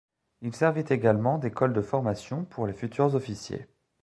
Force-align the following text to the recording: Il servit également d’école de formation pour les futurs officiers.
Il 0.41 0.55
servit 0.55 0.85
également 0.91 1.37
d’école 1.37 1.73
de 1.73 1.81
formation 1.83 2.43
pour 2.43 2.65
les 2.65 2.73
futurs 2.73 3.13
officiers. 3.13 3.67